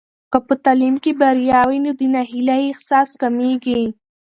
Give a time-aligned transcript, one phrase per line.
[0.31, 3.83] که په تعلیم کې بریا وي، نو د ناهیلۍ احساس کمېږي.